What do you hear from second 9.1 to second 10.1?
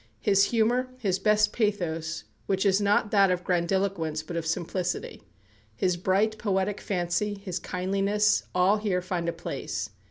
a place.